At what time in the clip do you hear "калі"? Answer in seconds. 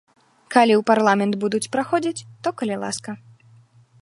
0.53-0.73, 2.63-2.75